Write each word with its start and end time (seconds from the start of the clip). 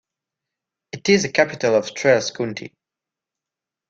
It 0.93 1.09
is 1.09 1.21
the 1.21 1.31
capital 1.31 1.75
of 1.75 1.85
Strzelce 1.85 2.33
County. 2.35 2.73